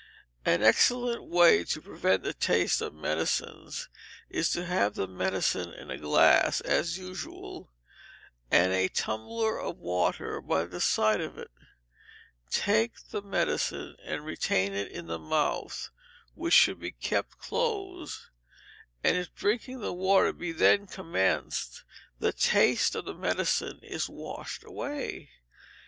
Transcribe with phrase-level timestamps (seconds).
[0.45, 3.87] An Excellent Way to Prevent the Taste of Medicines
[4.31, 7.69] is to have the medicine in a glass, as usual,
[8.49, 11.51] and a tumbler of water by the side of it;
[12.49, 15.91] take the medicine, and retain it in the mouth,
[16.33, 18.21] which should be kept closed,
[19.03, 21.83] and if drinking the water be then commenced,
[22.17, 25.29] the taste of the medicine is washed away.